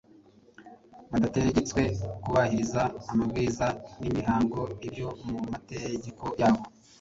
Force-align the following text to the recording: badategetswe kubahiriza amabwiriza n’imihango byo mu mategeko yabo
badategetswe 1.11 1.81
kubahiriza 2.23 2.83
amabwiriza 3.11 3.67
n’imihango 3.99 4.59
byo 4.91 5.09
mu 5.29 5.39
mategeko 5.53 6.25
yabo 6.41 6.63